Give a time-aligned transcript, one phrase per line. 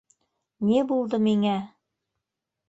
[0.69, 1.53] Ни булды миңә?